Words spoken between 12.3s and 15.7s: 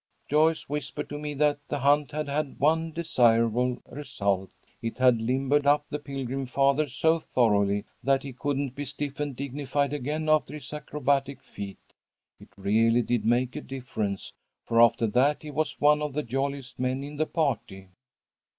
It really did make a difference, for after that he